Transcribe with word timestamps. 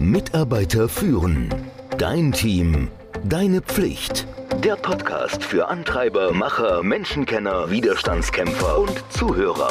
Mitarbeiter 0.00 0.88
führen. 0.88 1.54
Dein 1.98 2.32
Team. 2.32 2.88
Deine 3.22 3.60
Pflicht. 3.60 4.26
Der 4.64 4.76
Podcast 4.76 5.44
für 5.44 5.68
Antreiber, 5.68 6.32
Macher, 6.32 6.82
Menschenkenner, 6.82 7.70
Widerstandskämpfer 7.70 8.78
und 8.78 9.04
Zuhörer. 9.10 9.68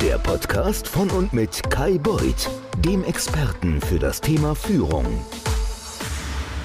Der 0.00 0.18
Podcast 0.18 0.88
von 0.88 1.08
und 1.10 1.32
mit 1.32 1.70
Kai 1.70 1.98
Beuth, 1.98 2.50
dem 2.78 3.04
Experten 3.04 3.80
für 3.80 4.00
das 4.00 4.20
Thema 4.20 4.56
Führung. 4.56 5.06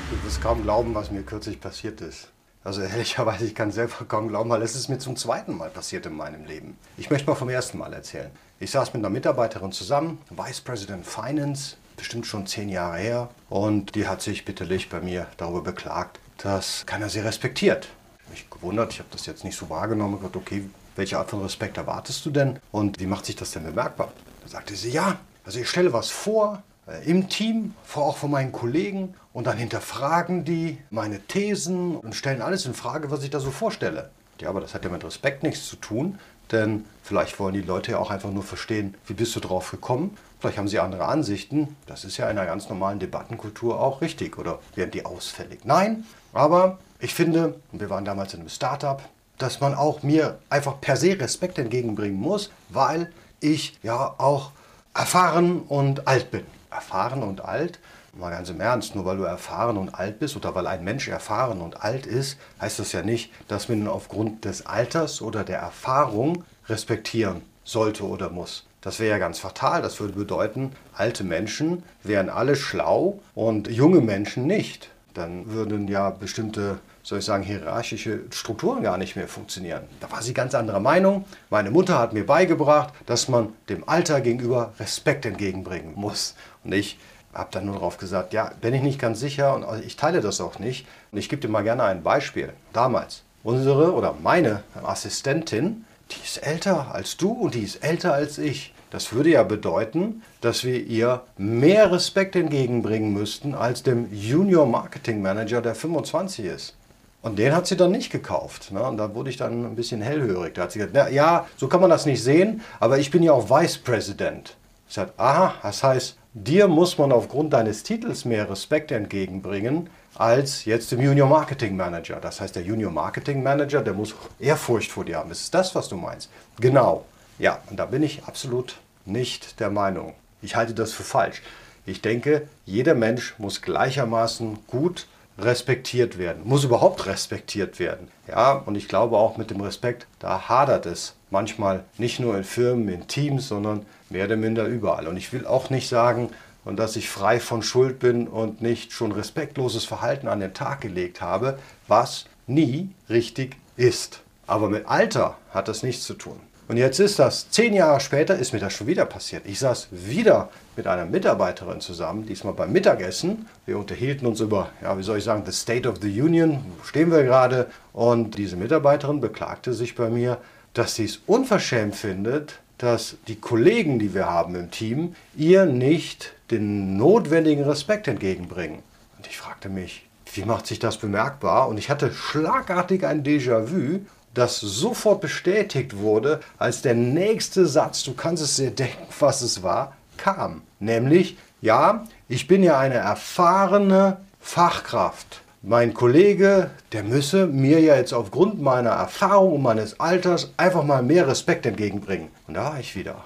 Du 0.09 0.25
wirst 0.25 0.41
kaum 0.41 0.63
glauben, 0.63 0.95
was 0.95 1.11
mir 1.11 1.21
kürzlich 1.21 1.61
passiert 1.61 2.01
ist. 2.01 2.29
Also 2.63 2.81
ehrlicherweise, 2.81 3.45
ich 3.45 3.53
kann 3.53 3.71
selber 3.71 4.03
kaum 4.07 4.29
glauben, 4.29 4.49
weil 4.49 4.63
es 4.63 4.75
ist 4.75 4.89
mir 4.89 4.97
zum 4.97 5.15
zweiten 5.15 5.55
Mal 5.55 5.69
passiert 5.69 6.07
in 6.07 6.15
meinem 6.15 6.45
Leben. 6.45 6.75
Ich 6.97 7.11
möchte 7.11 7.29
mal 7.29 7.35
vom 7.35 7.49
ersten 7.49 7.77
Mal 7.77 7.93
erzählen. 7.93 8.31
Ich 8.59 8.71
saß 8.71 8.95
mit 8.95 9.01
einer 9.01 9.11
Mitarbeiterin 9.11 9.71
zusammen, 9.71 10.17
Vice 10.31 10.61
President 10.61 11.05
Finance, 11.05 11.77
bestimmt 11.97 12.25
schon 12.25 12.47
zehn 12.47 12.69
Jahre 12.69 12.97
her. 12.97 13.29
Und 13.49 13.95
die 13.95 14.07
hat 14.07 14.21
sich 14.21 14.45
bitterlich 14.45 14.89
bei 14.89 15.01
mir 15.01 15.27
darüber 15.35 15.61
beklagt, 15.61 16.19
dass 16.37 16.85
keiner 16.85 17.09
sie 17.09 17.19
respektiert. 17.19 17.89
Mich 18.29 18.49
gewundert, 18.49 18.93
ich 18.93 18.99
habe 18.99 19.09
das 19.11 19.25
jetzt 19.25 19.43
nicht 19.43 19.57
so 19.57 19.69
wahrgenommen. 19.69 20.15
Ich 20.15 20.21
dachte, 20.23 20.37
okay, 20.37 20.69
welche 20.95 21.17
Art 21.17 21.29
von 21.29 21.41
Respekt 21.41 21.77
erwartest 21.77 22.25
du 22.25 22.29
denn? 22.29 22.59
Und 22.71 22.99
wie 22.99 23.05
macht 23.05 23.25
sich 23.25 23.35
das 23.35 23.51
denn 23.51 23.63
bemerkbar? 23.63 24.11
Da 24.43 24.49
sagte 24.49 24.75
sie, 24.75 24.91
ja, 24.91 25.17
also 25.45 25.59
ich 25.59 25.69
stelle 25.69 25.93
was 25.93 26.09
vor, 26.09 26.63
äh, 26.87 27.09
im 27.09 27.29
Team, 27.29 27.73
auch 27.95 28.17
von 28.17 28.31
meinen 28.31 28.51
Kollegen 28.51 29.15
und 29.33 29.47
dann 29.47 29.57
hinterfragen 29.57 30.45
die 30.45 30.77
meine 30.89 31.19
Thesen 31.19 31.95
und 31.95 32.15
stellen 32.15 32.41
alles 32.41 32.65
in 32.65 32.73
Frage, 32.73 33.11
was 33.11 33.23
ich 33.23 33.29
da 33.29 33.39
so 33.39 33.51
vorstelle. 33.51 34.09
Ja, 34.39 34.49
aber 34.49 34.61
das 34.61 34.73
hat 34.73 34.83
ja 34.83 34.91
mit 34.91 35.03
Respekt 35.03 35.43
nichts 35.43 35.67
zu 35.67 35.77
tun, 35.77 36.19
denn 36.51 36.85
vielleicht 37.03 37.39
wollen 37.39 37.53
die 37.53 37.61
Leute 37.61 37.91
ja 37.91 37.99
auch 37.99 38.11
einfach 38.11 38.31
nur 38.31 38.43
verstehen, 38.43 38.95
wie 39.05 39.13
bist 39.13 39.35
du 39.35 39.39
drauf 39.39 39.71
gekommen. 39.71 40.17
Vielleicht 40.39 40.57
haben 40.57 40.67
sie 40.67 40.79
andere 40.79 41.05
Ansichten. 41.05 41.75
Das 41.87 42.03
ist 42.03 42.17
ja 42.17 42.29
in 42.29 42.37
einer 42.37 42.47
ganz 42.47 42.69
normalen 42.69 42.99
Debattenkultur 42.99 43.79
auch 43.79 44.01
richtig. 44.01 44.37
Oder 44.37 44.59
werden 44.75 44.91
die 44.91 45.05
ausfällig? 45.05 45.65
Nein, 45.65 46.05
aber 46.33 46.77
ich 46.99 47.13
finde, 47.13 47.59
wir 47.71 47.89
waren 47.89 48.05
damals 48.05 48.33
in 48.33 48.41
einem 48.41 48.49
Startup, 48.49 49.01
dass 49.37 49.61
man 49.61 49.73
auch 49.73 50.03
mir 50.03 50.39
einfach 50.49 50.79
per 50.79 50.97
se 50.97 51.19
Respekt 51.19 51.57
entgegenbringen 51.57 52.19
muss, 52.19 52.51
weil 52.69 53.11
ich 53.39 53.77
ja 53.83 54.15
auch 54.17 54.51
erfahren 54.93 55.61
und 55.61 56.07
alt 56.07 56.31
bin 56.31 56.43
erfahren 56.77 57.23
und 57.23 57.43
alt. 57.43 57.79
Mal 58.17 58.31
ganz 58.31 58.49
im 58.49 58.59
Ernst, 58.59 58.95
nur 58.95 59.05
weil 59.05 59.17
du 59.17 59.23
erfahren 59.23 59.77
und 59.77 59.93
alt 59.93 60.19
bist 60.19 60.35
oder 60.35 60.55
weil 60.55 60.67
ein 60.67 60.83
Mensch 60.83 61.07
erfahren 61.07 61.61
und 61.61 61.83
alt 61.83 62.05
ist, 62.05 62.37
heißt 62.59 62.79
das 62.79 62.91
ja 62.91 63.03
nicht, 63.03 63.31
dass 63.47 63.69
man 63.69 63.79
ihn 63.79 63.87
aufgrund 63.87 64.45
des 64.45 64.65
Alters 64.65 65.21
oder 65.21 65.43
der 65.43 65.59
Erfahrung 65.59 66.43
respektieren 66.67 67.41
sollte 67.63 68.03
oder 68.07 68.29
muss. 68.29 68.65
Das 68.81 68.99
wäre 68.99 69.11
ja 69.11 69.17
ganz 69.17 69.39
fatal. 69.39 69.81
Das 69.81 69.99
würde 69.99 70.13
bedeuten, 70.13 70.71
alte 70.93 71.23
Menschen 71.23 71.83
wären 72.03 72.29
alle 72.29 72.55
schlau 72.55 73.19
und 73.35 73.67
junge 73.67 74.01
Menschen 74.01 74.47
nicht. 74.47 74.89
Dann 75.13 75.51
würden 75.51 75.87
ja 75.87 76.09
bestimmte 76.09 76.79
soll 77.07 77.19
ich 77.19 77.25
sagen, 77.25 77.43
hierarchische 77.43 78.23
Strukturen 78.31 78.83
gar 78.83 78.97
nicht 78.97 79.15
mehr 79.15 79.29
funktionieren. 79.29 79.83
Da 80.01 80.11
war 80.11 80.21
sie 80.21 80.33
ganz 80.33 80.53
anderer 80.53 80.81
Meinung. 80.81 81.23
Meine 81.49 81.71
Mutter 81.71 81.99
hat 81.99 82.11
mir 82.11 82.25
beigebracht, 82.25 82.93
dass 83.05 83.29
man 83.29 83.53
dem 83.69 83.87
Alter 83.87 84.19
gegenüber 84.19 84.73
Respekt 84.77 85.25
entgegenbringen 85.25 85.93
muss. 85.95 86.35
Und 86.65 86.73
ich 86.73 86.99
habe 87.37 87.49
dann 87.51 87.65
nur 87.65 87.75
darauf 87.75 87.97
gesagt, 87.97 88.33
ja, 88.33 88.51
bin 88.59 88.73
ich 88.73 88.81
nicht 88.81 88.99
ganz 88.99 89.19
sicher 89.19 89.53
und 89.53 89.65
ich 89.85 89.95
teile 89.95 90.21
das 90.21 90.41
auch 90.41 90.59
nicht. 90.59 90.87
Und 91.11 91.19
ich 91.19 91.29
gebe 91.29 91.41
dir 91.41 91.47
mal 91.47 91.63
gerne 91.63 91.83
ein 91.83 92.01
Beispiel. 92.01 92.51
Damals, 92.73 93.23
unsere 93.43 93.93
oder 93.93 94.15
meine 94.21 94.63
Assistentin, 94.83 95.85
die 96.11 96.23
ist 96.23 96.37
älter 96.37 96.93
als 96.93 97.17
du 97.17 97.31
und 97.31 97.53
die 97.53 97.63
ist 97.63 97.83
älter 97.83 98.13
als 98.13 98.37
ich. 98.37 98.73
Das 98.89 99.11
würde 99.11 99.29
ja 99.29 99.43
bedeuten, 99.43 100.23
dass 100.41 100.63
wir 100.63 100.81
ihr 100.81 101.21
mehr 101.37 101.91
Respekt 101.91 102.35
entgegenbringen 102.35 103.13
müssten 103.13 103.53
als 103.53 103.83
dem 103.83 104.11
Junior 104.13 104.65
Marketing 104.65 105.21
Manager, 105.21 105.61
der 105.61 105.75
25 105.75 106.45
ist. 106.45 106.75
Und 107.21 107.37
den 107.37 107.53
hat 107.53 107.67
sie 107.67 107.75
dann 107.75 107.91
nicht 107.91 108.11
gekauft. 108.11 108.71
Ne? 108.71 108.81
Und 108.81 108.97
da 108.97 109.13
wurde 109.13 109.29
ich 109.29 109.37
dann 109.37 109.65
ein 109.65 109.75
bisschen 109.75 110.01
hellhörig. 110.01 110.53
Da 110.53 110.63
hat 110.63 110.71
sie 110.71 110.79
gesagt, 110.79 110.95
na, 110.95 111.09
ja, 111.09 111.45
so 111.57 111.67
kann 111.67 111.81
man 111.81 111.89
das 111.89 112.05
nicht 112.05 112.23
sehen, 112.23 112.61
aber 112.79 112.97
ich 112.99 113.11
bin 113.11 113.21
ja 113.21 113.33
auch 113.33 113.49
Vice 113.49 113.77
President. 113.79 114.55
Ich 114.87 114.95
sagte, 114.95 115.13
aha, 115.17 115.53
das 115.61 115.83
heißt, 115.83 116.17
dir 116.43 116.67
muss 116.67 116.97
man 116.97 117.11
aufgrund 117.11 117.53
deines 117.53 117.83
Titels 117.83 118.25
mehr 118.25 118.49
Respekt 118.49 118.91
entgegenbringen 118.91 119.89
als 120.15 120.65
jetzt 120.65 120.91
dem 120.91 121.01
Junior 121.01 121.27
Marketing 121.27 121.75
Manager. 121.75 122.19
Das 122.19 122.41
heißt, 122.41 122.55
der 122.55 122.63
Junior 122.63 122.91
Marketing 122.91 123.43
Manager, 123.43 123.81
der 123.81 123.93
muss 123.93 124.15
Ehrfurcht 124.39 124.91
vor 124.91 125.05
dir 125.05 125.17
haben. 125.17 125.31
Ist 125.31 125.53
das, 125.53 125.75
was 125.75 125.89
du 125.89 125.95
meinst? 125.95 126.29
Genau. 126.59 127.05
Ja, 127.39 127.59
und 127.69 127.77
da 127.77 127.85
bin 127.85 128.03
ich 128.03 128.23
absolut 128.25 128.77
nicht 129.05 129.59
der 129.59 129.69
Meinung. 129.69 130.13
Ich 130.41 130.55
halte 130.55 130.73
das 130.73 130.93
für 130.93 131.03
falsch. 131.03 131.41
Ich 131.85 132.01
denke, 132.01 132.47
jeder 132.65 132.95
Mensch 132.95 133.35
muss 133.37 133.61
gleichermaßen 133.61 134.59
gut 134.67 135.07
respektiert 135.37 136.17
werden, 136.17 136.41
muss 136.45 136.63
überhaupt 136.63 137.05
respektiert 137.05 137.79
werden. 137.79 138.07
Ja, 138.27 138.53
und 138.53 138.75
ich 138.75 138.87
glaube 138.87 139.17
auch 139.17 139.37
mit 139.37 139.51
dem 139.51 139.61
Respekt, 139.61 140.07
da 140.19 140.49
hadert 140.49 140.85
es 140.85 141.15
manchmal 141.29 141.83
nicht 141.97 142.19
nur 142.19 142.37
in 142.37 142.43
Firmen, 142.43 142.89
in 142.89 143.07
Teams, 143.07 143.47
sondern 143.47 143.85
mehr 144.09 144.25
oder 144.25 144.35
minder 144.35 144.65
überall. 144.65 145.07
Und 145.07 145.17
ich 145.17 145.31
will 145.33 145.45
auch 145.45 145.69
nicht 145.69 145.89
sagen, 145.89 146.29
und 146.65 146.77
dass 146.77 146.97
ich 146.97 147.09
frei 147.09 147.39
von 147.39 147.63
Schuld 147.63 147.99
bin 147.99 148.27
und 148.27 148.61
nicht 148.61 148.91
schon 148.91 149.13
respektloses 149.13 149.85
Verhalten 149.85 150.27
an 150.27 150.41
den 150.41 150.53
Tag 150.53 150.81
gelegt 150.81 151.21
habe, 151.21 151.57
was 151.87 152.25
nie 152.45 152.89
richtig 153.09 153.55
ist. 153.77 154.19
Aber 154.47 154.69
mit 154.69 154.85
Alter 154.85 155.37
hat 155.53 155.69
das 155.69 155.81
nichts 155.81 156.03
zu 156.03 156.13
tun. 156.13 156.39
Und 156.67 156.75
jetzt 156.75 156.99
ist 156.99 157.17
das, 157.17 157.49
zehn 157.49 157.73
Jahre 157.73 158.01
später 158.01 158.37
ist 158.37 158.51
mir 158.51 158.59
das 158.59 158.73
schon 158.73 158.87
wieder 158.87 159.05
passiert. 159.05 159.43
Ich 159.45 159.59
saß 159.59 159.87
wieder 159.91 160.49
mit 160.75 160.85
einer 160.85 161.05
Mitarbeiterin 161.05 161.79
zusammen, 161.79 162.25
diesmal 162.25 162.53
beim 162.53 162.73
Mittagessen. 162.73 163.47
Wir 163.65 163.77
unterhielten 163.77 164.27
uns 164.27 164.41
über, 164.41 164.69
ja, 164.81 164.97
wie 164.97 165.03
soll 165.03 165.19
ich 165.19 165.23
sagen, 165.23 165.43
the 165.45 165.53
State 165.53 165.87
of 165.87 165.99
the 166.01 166.21
Union, 166.21 166.65
wo 166.77 166.83
stehen 166.83 167.09
wir 167.09 167.23
gerade. 167.23 167.67
Und 167.93 168.37
diese 168.37 168.57
Mitarbeiterin 168.57 169.21
beklagte 169.21 169.73
sich 169.73 169.95
bei 169.95 170.09
mir, 170.09 170.39
dass 170.73 170.95
sie 170.95 171.05
es 171.05 171.21
unverschämt 171.25 171.95
findet, 171.95 172.59
dass 172.77 173.15
die 173.27 173.37
Kollegen, 173.37 173.97
die 173.97 174.13
wir 174.13 174.29
haben 174.29 174.53
im 174.55 174.69
Team, 174.69 175.15
ihr 175.35 175.65
nicht 175.65 176.33
den 176.51 176.97
notwendigen 176.97 177.63
Respekt 177.63 178.09
entgegenbringen. 178.09 178.83
Und 179.17 179.25
ich 179.25 179.37
fragte 179.37 179.69
mich, 179.69 180.05
wie 180.33 180.43
macht 180.43 180.67
sich 180.67 180.79
das 180.79 180.97
bemerkbar? 180.97 181.69
Und 181.69 181.77
ich 181.77 181.89
hatte 181.89 182.11
schlagartig 182.13 183.05
ein 183.05 183.23
Déjà-vu 183.23 184.01
das 184.37 184.59
sofort 184.59 185.21
bestätigt 185.21 185.97
wurde, 185.97 186.41
als 186.57 186.81
der 186.81 186.93
nächste 186.95 187.65
Satz, 187.65 188.03
du 188.03 188.13
kannst 188.13 188.43
es 188.43 188.55
dir 188.55 188.71
denken, 188.75 189.07
was 189.19 189.41
es 189.41 189.63
war, 189.63 189.93
kam. 190.17 190.61
Nämlich, 190.79 191.37
ja, 191.61 192.05
ich 192.27 192.47
bin 192.47 192.63
ja 192.63 192.77
eine 192.77 192.95
erfahrene 192.95 194.17
Fachkraft. 194.39 195.41
Mein 195.63 195.93
Kollege, 195.93 196.69
der 196.91 197.03
müsse 197.03 197.47
mir 197.47 197.79
ja 197.79 197.95
jetzt 197.95 198.13
aufgrund 198.13 198.61
meiner 198.61 198.91
Erfahrung 198.91 199.53
und 199.53 199.61
meines 199.63 199.99
Alters 199.99 200.53
einfach 200.55 200.83
mal 200.83 201.01
mehr 201.01 201.27
Respekt 201.27 201.65
entgegenbringen. 201.65 202.29
Und 202.47 202.53
da 202.53 202.65
war 202.65 202.79
ich 202.79 202.95
wieder 202.95 203.23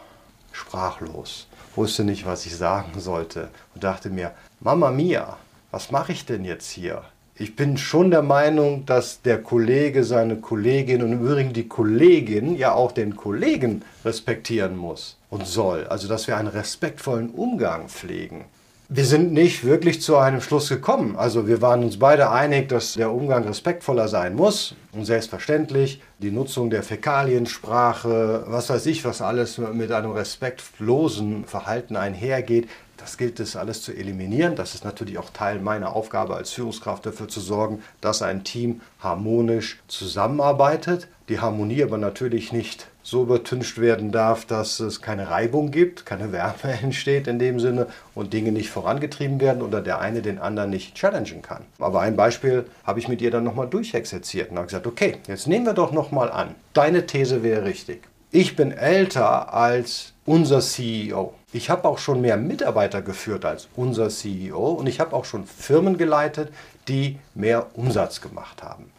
sprachlos, 0.51 1.47
wusste 1.75 2.03
nicht, 2.03 2.25
was 2.25 2.45
ich 2.45 2.55
sagen 2.55 2.99
sollte 2.99 3.49
und 3.75 3.83
dachte 3.83 4.09
mir, 4.09 4.31
Mama 4.59 4.91
Mia, 4.91 5.37
was 5.71 5.91
mache 5.91 6.13
ich 6.13 6.25
denn 6.25 6.45
jetzt 6.45 6.69
hier? 6.71 7.03
Ich 7.41 7.55
bin 7.55 7.75
schon 7.75 8.11
der 8.11 8.21
Meinung, 8.21 8.85
dass 8.85 9.23
der 9.23 9.41
Kollege 9.41 10.03
seine 10.03 10.35
Kollegin 10.35 11.01
und 11.01 11.13
im 11.13 11.25
Übrigen 11.25 11.53
die 11.53 11.67
Kollegin 11.67 12.55
ja 12.55 12.73
auch 12.73 12.91
den 12.91 13.15
Kollegen 13.15 13.81
respektieren 14.05 14.77
muss 14.77 15.17
und 15.31 15.47
soll. 15.47 15.87
Also 15.87 16.07
dass 16.07 16.27
wir 16.27 16.37
einen 16.37 16.49
respektvollen 16.49 17.31
Umgang 17.31 17.89
pflegen. 17.89 18.45
Wir 18.89 19.05
sind 19.05 19.31
nicht 19.31 19.63
wirklich 19.63 20.01
zu 20.01 20.17
einem 20.17 20.41
Schluss 20.41 20.69
gekommen. 20.69 21.15
Also 21.15 21.47
wir 21.47 21.61
waren 21.61 21.83
uns 21.83 21.97
beide 21.97 22.29
einig, 22.29 22.69
dass 22.69 22.93
der 22.93 23.11
Umgang 23.11 23.45
respektvoller 23.45 24.07
sein 24.07 24.35
muss. 24.35 24.75
Und 24.91 25.05
selbstverständlich 25.05 26.01
die 26.19 26.29
Nutzung 26.29 26.69
der 26.69 26.83
Fäkaliensprache, 26.83 28.43
was 28.47 28.69
weiß 28.69 28.85
ich, 28.85 29.03
was 29.03 29.21
alles 29.21 29.57
mit 29.57 29.91
einem 29.91 30.11
respektlosen 30.11 31.45
Verhalten 31.45 31.95
einhergeht, 31.95 32.67
das 33.01 33.17
gilt 33.17 33.39
es 33.39 33.55
alles 33.55 33.81
zu 33.81 33.91
eliminieren. 33.91 34.55
Das 34.55 34.75
ist 34.75 34.85
natürlich 34.85 35.17
auch 35.17 35.31
Teil 35.31 35.59
meiner 35.59 35.95
Aufgabe 35.95 36.35
als 36.35 36.51
Führungskraft 36.51 37.05
dafür 37.05 37.27
zu 37.27 37.39
sorgen, 37.39 37.81
dass 37.99 38.21
ein 38.21 38.43
Team 38.43 38.81
harmonisch 38.99 39.79
zusammenarbeitet. 39.87 41.07
Die 41.27 41.39
Harmonie 41.39 41.83
aber 41.83 41.97
natürlich 41.97 42.53
nicht 42.53 42.87
so 43.03 43.23
übertüncht 43.23 43.79
werden 43.79 44.11
darf, 44.11 44.45
dass 44.45 44.79
es 44.79 45.01
keine 45.01 45.31
Reibung 45.31 45.71
gibt, 45.71 46.05
keine 46.05 46.31
Wärme 46.31 46.53
entsteht 46.83 47.27
in 47.27 47.39
dem 47.39 47.59
Sinne 47.59 47.87
und 48.13 48.33
Dinge 48.33 48.51
nicht 48.51 48.69
vorangetrieben 48.69 49.41
werden 49.41 49.63
oder 49.63 49.81
der 49.81 49.99
eine 49.99 50.21
den 50.21 50.37
anderen 50.37 50.69
nicht 50.69 50.93
challengen 50.93 51.41
kann. 51.41 51.63
Aber 51.79 52.01
ein 52.01 52.15
Beispiel 52.15 52.65
habe 52.83 52.99
ich 52.99 53.07
mit 53.07 53.21
ihr 53.21 53.31
dann 53.31 53.43
nochmal 53.43 53.67
durchexerziert 53.67 54.51
und 54.51 54.57
habe 54.57 54.67
gesagt, 54.67 54.85
okay, 54.85 55.17
jetzt 55.27 55.47
nehmen 55.47 55.65
wir 55.65 55.73
doch 55.73 55.91
nochmal 55.91 56.31
an, 56.31 56.53
deine 56.73 57.07
These 57.07 57.41
wäre 57.41 57.65
richtig. 57.65 58.03
Ich 58.29 58.55
bin 58.55 58.71
älter 58.71 59.53
als 59.53 60.13
unser 60.25 60.61
CEO. 60.61 61.33
Ich 61.53 61.69
habe 61.69 61.87
auch 61.87 61.97
schon 61.97 62.21
mehr 62.21 62.37
Mitarbeiter 62.37 63.01
geführt 63.01 63.43
als 63.43 63.67
unser 63.75 64.07
CEO 64.07 64.69
und 64.69 64.87
ich 64.87 65.01
habe 65.01 65.13
auch 65.13 65.25
schon 65.25 65.45
Firmen 65.45 65.97
geleitet, 65.97 66.49
die 66.87 67.19
mehr 67.35 67.67
Umsatz 67.73 68.21
gemacht 68.21 68.63
haben. 68.63 68.89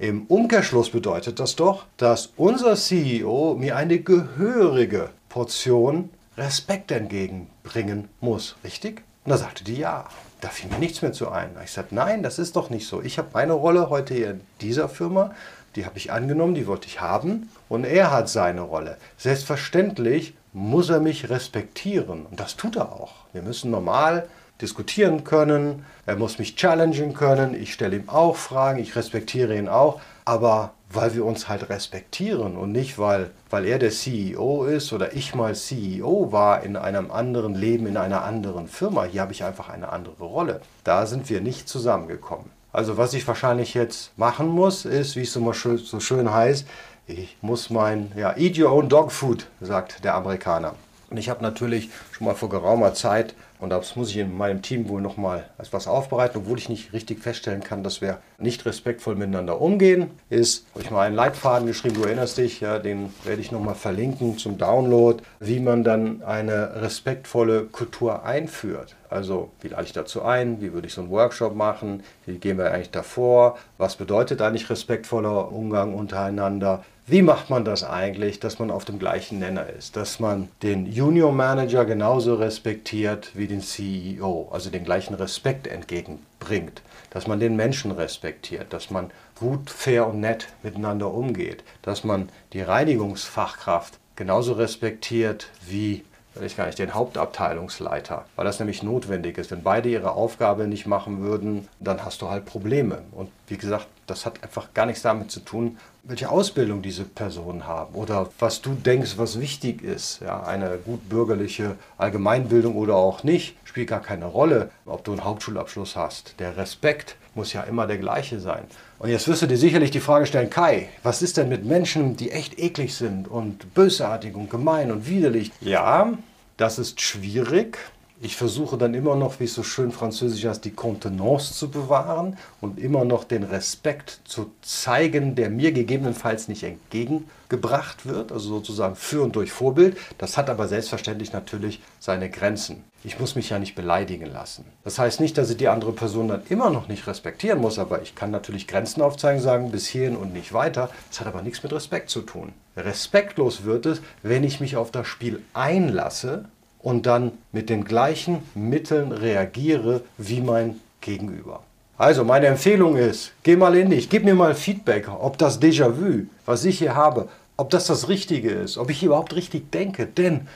Im 0.00 0.26
Umkehrschluss 0.26 0.90
bedeutet 0.90 1.38
das 1.38 1.54
doch, 1.54 1.84
dass 1.98 2.32
unser 2.36 2.74
CEO 2.74 3.54
mir 3.56 3.76
eine 3.76 4.00
gehörige 4.00 5.10
Portion 5.28 6.10
Respekt 6.36 6.90
entgegenbringen 6.90 8.08
muss, 8.20 8.56
richtig? 8.64 9.02
Und 9.24 9.30
da 9.30 9.38
sagte 9.38 9.62
die 9.62 9.76
ja. 9.76 10.06
Da 10.40 10.48
fiel 10.48 10.70
mir 10.70 10.80
nichts 10.80 11.02
mehr 11.02 11.12
zu 11.12 11.30
ein. 11.30 11.50
Ich 11.62 11.70
sagte, 11.70 11.94
nein, 11.94 12.24
das 12.24 12.40
ist 12.40 12.56
doch 12.56 12.68
nicht 12.68 12.88
so. 12.88 13.00
Ich 13.00 13.16
habe 13.18 13.28
meine 13.32 13.52
Rolle 13.52 13.90
heute 13.90 14.14
hier 14.14 14.30
in 14.32 14.40
dieser 14.60 14.88
Firma, 14.88 15.36
die 15.76 15.86
habe 15.86 15.98
ich 15.98 16.12
angenommen, 16.12 16.54
die 16.54 16.66
wollte 16.66 16.86
ich 16.86 17.00
haben. 17.00 17.50
Und 17.68 17.84
er 17.84 18.10
hat 18.10 18.28
seine 18.28 18.62
Rolle. 18.62 18.96
Selbstverständlich 19.16 20.34
muss 20.52 20.90
er 20.90 21.00
mich 21.00 21.30
respektieren. 21.30 22.26
Und 22.26 22.40
das 22.40 22.56
tut 22.56 22.76
er 22.76 22.92
auch. 22.92 23.14
Wir 23.32 23.42
müssen 23.42 23.70
normal 23.70 24.28
diskutieren 24.60 25.24
können. 25.24 25.84
Er 26.06 26.16
muss 26.16 26.38
mich 26.38 26.56
challengen 26.56 27.14
können. 27.14 27.54
Ich 27.54 27.72
stelle 27.72 27.96
ihm 27.96 28.08
auch 28.08 28.36
Fragen. 28.36 28.78
Ich 28.78 28.96
respektiere 28.96 29.56
ihn 29.56 29.68
auch. 29.68 30.00
Aber 30.24 30.72
weil 30.94 31.14
wir 31.14 31.24
uns 31.24 31.48
halt 31.48 31.68
respektieren 31.68 32.56
und 32.56 32.70
nicht, 32.70 32.98
weil, 32.98 33.30
weil 33.50 33.64
er 33.64 33.78
der 33.78 33.90
CEO 33.90 34.64
ist 34.64 34.92
oder 34.92 35.14
ich 35.14 35.34
mal 35.34 35.54
CEO 35.54 36.32
war 36.32 36.62
in 36.62 36.76
einem 36.76 37.10
anderen 37.10 37.54
Leben, 37.54 37.86
in 37.86 37.96
einer 37.96 38.22
anderen 38.22 38.68
Firma. 38.68 39.04
Hier 39.04 39.22
habe 39.22 39.32
ich 39.32 39.42
einfach 39.42 39.68
eine 39.68 39.88
andere 39.88 40.22
Rolle. 40.22 40.60
Da 40.84 41.06
sind 41.06 41.30
wir 41.30 41.40
nicht 41.40 41.68
zusammengekommen. 41.68 42.50
Also 42.72 42.96
was 42.96 43.12
ich 43.12 43.26
wahrscheinlich 43.28 43.74
jetzt 43.74 44.16
machen 44.18 44.48
muss, 44.48 44.86
ist, 44.86 45.16
wie 45.16 45.22
es 45.22 45.32
so, 45.32 45.52
schön, 45.52 45.76
so 45.76 46.00
schön 46.00 46.32
heißt, 46.32 46.66
ich 47.06 47.36
muss 47.42 47.68
mein, 47.68 48.12
ja, 48.16 48.34
eat 48.36 48.58
your 48.58 48.72
own 48.72 48.88
dog 48.88 49.12
food, 49.12 49.46
sagt 49.60 50.04
der 50.04 50.14
Amerikaner. 50.14 50.74
Und 51.10 51.18
ich 51.18 51.28
habe 51.28 51.42
natürlich 51.42 51.90
schon 52.12 52.26
mal 52.26 52.34
vor 52.34 52.48
geraumer 52.48 52.94
Zeit 52.94 53.34
und 53.62 53.70
das 53.70 53.94
muss 53.94 54.10
ich 54.10 54.16
in 54.16 54.36
meinem 54.36 54.60
Team 54.60 54.88
wohl 54.88 55.00
nochmal 55.00 55.44
als 55.56 55.72
was 55.72 55.86
aufbereiten, 55.86 56.38
obwohl 56.38 56.58
ich 56.58 56.68
nicht 56.68 56.92
richtig 56.92 57.20
feststellen 57.20 57.62
kann, 57.62 57.84
dass 57.84 58.00
wir 58.00 58.18
nicht 58.36 58.66
respektvoll 58.66 59.14
miteinander 59.14 59.60
umgehen. 59.60 60.10
Ist, 60.30 60.66
habe 60.72 60.82
ich 60.82 60.90
mal 60.90 61.06
einen 61.06 61.14
Leitfaden 61.14 61.68
geschrieben, 61.68 61.94
du 61.94 62.02
erinnerst 62.02 62.38
dich, 62.38 62.60
ja, 62.60 62.80
den 62.80 63.14
werde 63.22 63.40
ich 63.40 63.52
nochmal 63.52 63.76
verlinken 63.76 64.36
zum 64.36 64.58
Download, 64.58 65.22
wie 65.38 65.60
man 65.60 65.84
dann 65.84 66.24
eine 66.24 66.82
respektvolle 66.82 67.66
Kultur 67.66 68.24
einführt. 68.24 68.96
Also, 69.08 69.50
wie 69.60 69.68
lade 69.68 69.84
ich 69.84 69.92
dazu 69.92 70.22
ein? 70.22 70.60
Wie 70.60 70.72
würde 70.72 70.88
ich 70.88 70.94
so 70.94 71.02
einen 71.02 71.10
Workshop 71.10 71.54
machen? 71.54 72.02
Wie 72.26 72.38
gehen 72.38 72.58
wir 72.58 72.72
eigentlich 72.72 72.90
davor? 72.90 73.58
Was 73.78 73.94
bedeutet 73.94 74.42
eigentlich 74.42 74.70
respektvoller 74.70 75.52
Umgang 75.52 75.94
untereinander? 75.94 76.82
Wie 77.04 77.20
macht 77.20 77.50
man 77.50 77.64
das 77.64 77.82
eigentlich, 77.82 78.38
dass 78.38 78.60
man 78.60 78.70
auf 78.70 78.84
dem 78.84 79.00
gleichen 79.00 79.40
Nenner 79.40 79.66
ist? 79.68 79.96
Dass 79.96 80.20
man 80.20 80.48
den 80.62 80.86
Junior 80.86 81.32
Manager 81.32 81.84
genauso 81.84 82.36
respektiert 82.36 83.32
wie 83.34 83.48
den 83.52 83.60
CEO, 83.60 84.48
also 84.50 84.70
den 84.70 84.84
gleichen 84.84 85.14
Respekt 85.14 85.66
entgegenbringt. 85.66 86.82
Dass 87.10 87.26
man 87.26 87.40
den 87.40 87.56
Menschen 87.56 87.92
respektiert, 87.92 88.72
dass 88.72 88.90
man 88.90 89.10
gut, 89.38 89.70
fair 89.70 90.06
und 90.06 90.20
nett 90.20 90.48
miteinander 90.62 91.12
umgeht. 91.12 91.62
Dass 91.82 92.04
man 92.04 92.30
die 92.52 92.62
Reinigungsfachkraft 92.62 93.98
genauso 94.16 94.54
respektiert 94.54 95.48
wie 95.66 96.04
ich 96.40 96.56
gar 96.56 96.66
nicht, 96.66 96.78
den 96.78 96.94
Hauptabteilungsleiter, 96.94 98.24
weil 98.36 98.44
das 98.46 98.58
nämlich 98.58 98.82
notwendig 98.82 99.36
ist. 99.36 99.50
Wenn 99.50 99.62
beide 99.62 99.90
ihre 99.90 100.12
Aufgabe 100.12 100.66
nicht 100.66 100.86
machen 100.86 101.20
würden, 101.20 101.68
dann 101.78 102.04
hast 102.04 102.22
du 102.22 102.30
halt 102.30 102.46
Probleme. 102.46 103.02
Und 103.12 103.30
wie 103.48 103.58
gesagt, 103.58 103.86
das 104.06 104.24
hat 104.24 104.42
einfach 104.42 104.72
gar 104.72 104.86
nichts 104.86 105.02
damit 105.02 105.30
zu 105.30 105.40
tun, 105.40 105.78
welche 106.04 106.30
Ausbildung 106.30 106.82
diese 106.82 107.04
Personen 107.04 107.66
haben 107.66 107.94
oder 107.94 108.28
was 108.38 108.60
du 108.60 108.74
denkst, 108.74 109.18
was 109.18 109.40
wichtig 109.40 109.82
ist. 109.82 110.20
Ja, 110.20 110.42
eine 110.42 110.78
gut 110.84 111.08
bürgerliche 111.08 111.76
Allgemeinbildung 111.96 112.74
oder 112.74 112.96
auch 112.96 113.22
nicht, 113.22 113.56
spielt 113.64 113.88
gar 113.88 114.02
keine 114.02 114.26
Rolle, 114.26 114.70
ob 114.84 115.04
du 115.04 115.12
einen 115.12 115.24
Hauptschulabschluss 115.24 115.94
hast. 115.94 116.34
Der 116.40 116.56
Respekt 116.56 117.16
muss 117.34 117.52
ja 117.52 117.62
immer 117.62 117.86
der 117.86 117.98
gleiche 117.98 118.40
sein. 118.40 118.64
Und 118.98 119.10
jetzt 119.10 119.28
wirst 119.28 119.42
du 119.42 119.46
dir 119.46 119.56
sicherlich 119.56 119.90
die 119.90 120.00
Frage 120.00 120.26
stellen, 120.26 120.50
Kai, 120.50 120.88
was 121.02 121.22
ist 121.22 121.36
denn 121.36 121.48
mit 121.48 121.64
Menschen, 121.64 122.16
die 122.16 122.32
echt 122.32 122.58
eklig 122.58 122.94
sind 122.94 123.28
und 123.28 123.72
bösartig 123.74 124.34
und 124.34 124.50
gemein 124.50 124.90
und 124.90 125.06
widerlich? 125.06 125.52
Ja, 125.60 126.12
das 126.56 126.78
ist 126.78 127.00
schwierig. 127.00 127.78
Ich 128.24 128.36
versuche 128.36 128.78
dann 128.78 128.94
immer 128.94 129.16
noch, 129.16 129.40
wie 129.40 129.46
es 129.46 129.54
so 129.54 129.64
schön 129.64 129.90
französisch 129.90 130.44
heißt, 130.44 130.64
die 130.64 130.70
Kontenance 130.70 131.54
zu 131.54 131.68
bewahren 131.68 132.38
und 132.60 132.78
immer 132.78 133.04
noch 133.04 133.24
den 133.24 133.42
Respekt 133.42 134.20
zu 134.22 134.52
zeigen, 134.62 135.34
der 135.34 135.50
mir 135.50 135.72
gegebenenfalls 135.72 136.46
nicht 136.46 136.62
entgegengebracht 136.62 138.06
wird, 138.06 138.30
also 138.30 138.48
sozusagen 138.50 138.94
für 138.94 139.24
und 139.24 139.34
durch 139.34 139.50
Vorbild. 139.50 139.96
Das 140.18 140.36
hat 140.36 140.50
aber 140.50 140.68
selbstverständlich 140.68 141.32
natürlich 141.32 141.82
seine 141.98 142.30
Grenzen. 142.30 142.84
Ich 143.02 143.18
muss 143.18 143.34
mich 143.34 143.50
ja 143.50 143.58
nicht 143.58 143.74
beleidigen 143.74 144.26
lassen. 144.26 144.66
Das 144.84 145.00
heißt 145.00 145.18
nicht, 145.18 145.36
dass 145.36 145.50
ich 145.50 145.56
die 145.56 145.66
andere 145.66 145.92
Person 145.92 146.28
dann 146.28 146.42
immer 146.48 146.70
noch 146.70 146.86
nicht 146.86 147.08
respektieren 147.08 147.60
muss, 147.60 147.80
aber 147.80 148.02
ich 148.02 148.14
kann 148.14 148.30
natürlich 148.30 148.68
Grenzen 148.68 149.02
aufzeigen, 149.02 149.42
sagen 149.42 149.72
bis 149.72 149.88
hierhin 149.88 150.14
und 150.14 150.32
nicht 150.32 150.52
weiter. 150.52 150.90
Das 151.10 151.18
hat 151.18 151.26
aber 151.26 151.42
nichts 151.42 151.64
mit 151.64 151.72
Respekt 151.72 152.08
zu 152.08 152.22
tun. 152.22 152.52
Respektlos 152.76 153.64
wird 153.64 153.84
es, 153.84 154.00
wenn 154.22 154.44
ich 154.44 154.60
mich 154.60 154.76
auf 154.76 154.92
das 154.92 155.08
Spiel 155.08 155.42
einlasse 155.54 156.44
und 156.82 157.06
dann 157.06 157.32
mit 157.52 157.70
den 157.70 157.84
gleichen 157.84 158.42
Mitteln 158.54 159.12
reagiere 159.12 160.02
wie 160.18 160.40
mein 160.40 160.80
Gegenüber. 161.00 161.62
Also 161.98 162.24
meine 162.24 162.46
Empfehlung 162.46 162.96
ist, 162.96 163.32
geh 163.42 163.56
mal 163.56 163.76
in 163.76 163.90
dich, 163.90 164.08
gib 164.08 164.24
mir 164.24 164.34
mal 164.34 164.54
Feedback, 164.54 165.08
ob 165.08 165.38
das 165.38 165.60
Déjà-vu, 165.60 166.26
was 166.46 166.64
ich 166.64 166.78
hier 166.78 166.94
habe, 166.94 167.28
ob 167.56 167.70
das 167.70 167.86
das 167.86 168.08
Richtige 168.08 168.50
ist, 168.50 168.78
ob 168.78 168.90
ich 168.90 169.02
überhaupt 169.02 169.36
richtig 169.36 169.70
denke. 169.70 170.06
Denn 170.06 170.48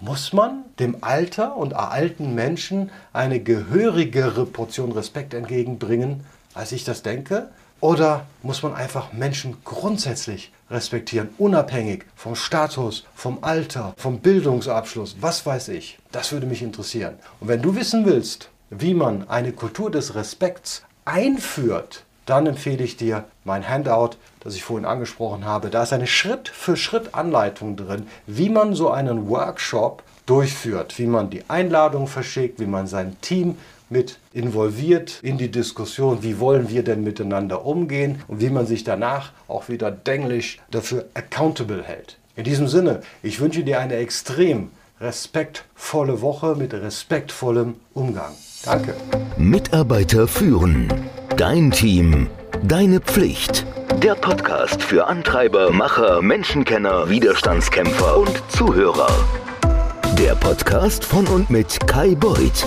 muss 0.00 0.32
man 0.32 0.64
dem 0.78 0.98
Alter 1.00 1.56
und 1.56 1.74
alten 1.74 2.34
Menschen 2.34 2.90
eine 3.12 3.40
gehörigere 3.40 4.46
Portion 4.46 4.92
Respekt 4.92 5.34
entgegenbringen, 5.34 6.24
als 6.54 6.72
ich 6.72 6.84
das 6.84 7.02
denke? 7.02 7.48
Oder 7.80 8.26
muss 8.42 8.62
man 8.62 8.74
einfach 8.74 9.12
Menschen 9.12 9.56
grundsätzlich 9.64 10.52
respektieren, 10.72 11.28
unabhängig 11.38 12.04
vom 12.16 12.34
Status, 12.34 13.04
vom 13.14 13.38
Alter, 13.42 13.94
vom 13.96 14.18
Bildungsabschluss, 14.18 15.16
was 15.20 15.46
weiß 15.46 15.68
ich? 15.68 15.98
Das 16.10 16.32
würde 16.32 16.46
mich 16.46 16.62
interessieren. 16.62 17.14
Und 17.40 17.48
wenn 17.48 17.62
du 17.62 17.76
wissen 17.76 18.04
willst, 18.04 18.48
wie 18.70 18.94
man 18.94 19.28
eine 19.28 19.52
Kultur 19.52 19.90
des 19.90 20.14
Respekts 20.14 20.82
einführt, 21.04 22.04
dann 22.26 22.46
empfehle 22.46 22.84
ich 22.84 22.96
dir 22.96 23.24
mein 23.44 23.68
Handout, 23.68 24.16
das 24.40 24.54
ich 24.54 24.64
vorhin 24.64 24.86
angesprochen 24.86 25.44
habe. 25.44 25.70
Da 25.70 25.82
ist 25.82 25.92
eine 25.92 26.06
Schritt-für-Schritt-Anleitung 26.06 27.76
drin, 27.76 28.06
wie 28.26 28.48
man 28.48 28.74
so 28.74 28.90
einen 28.90 29.28
Workshop 29.28 30.02
durchführt, 30.26 30.98
wie 30.98 31.06
man 31.06 31.30
die 31.30 31.48
Einladung 31.48 32.06
verschickt, 32.06 32.60
wie 32.60 32.66
man 32.66 32.86
sein 32.86 33.16
Team 33.20 33.58
mit 33.92 34.18
involviert 34.32 35.20
in 35.22 35.38
die 35.38 35.50
Diskussion, 35.50 36.22
wie 36.22 36.40
wollen 36.40 36.68
wir 36.70 36.82
denn 36.82 37.04
miteinander 37.04 37.64
umgehen 37.64 38.22
und 38.26 38.40
wie 38.40 38.50
man 38.50 38.66
sich 38.66 38.82
danach 38.82 39.32
auch 39.46 39.68
wieder 39.68 39.90
denglisch 39.90 40.58
dafür 40.70 41.04
accountable 41.14 41.84
hält. 41.84 42.18
In 42.34 42.44
diesem 42.44 42.66
Sinne, 42.66 43.02
ich 43.22 43.40
wünsche 43.40 43.62
dir 43.62 43.78
eine 43.78 43.96
extrem 43.96 44.70
respektvolle 45.00 46.22
Woche 46.22 46.56
mit 46.56 46.72
respektvollem 46.72 47.74
Umgang. 47.92 48.32
Danke. 48.64 48.94
Mitarbeiter 49.36 50.26
führen. 50.26 50.88
Dein 51.36 51.70
Team. 51.70 52.28
Deine 52.62 53.00
Pflicht. 53.00 53.66
Der 54.02 54.14
Podcast 54.14 54.82
für 54.82 55.06
Antreiber, 55.06 55.70
Macher, 55.72 56.22
Menschenkenner, 56.22 57.10
Widerstandskämpfer 57.10 58.18
und 58.18 58.42
Zuhörer. 58.48 59.10
Der 60.18 60.34
Podcast 60.36 61.04
von 61.04 61.26
und 61.26 61.50
mit 61.50 61.86
Kai 61.86 62.14
Beuth 62.14 62.66